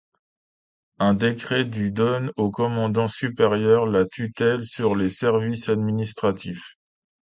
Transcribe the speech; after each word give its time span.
Un 0.97 1.13
décret 1.13 1.63
du 1.63 1.91
donne 1.91 2.31
au 2.35 2.49
commandant 2.49 3.07
supérieur 3.07 3.85
la 3.85 4.07
tutelle 4.07 4.63
sur 4.63 4.95
les 4.95 5.09
services 5.09 5.69
administratifs. 5.69 6.73